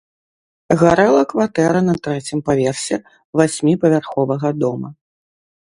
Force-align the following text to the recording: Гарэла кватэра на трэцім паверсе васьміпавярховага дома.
Гарэла 0.81 1.19
кватэра 1.33 1.81
на 1.89 1.95
трэцім 2.07 2.43
паверсе 2.49 2.97
васьміпавярховага 3.43 4.49
дома. 4.63 4.95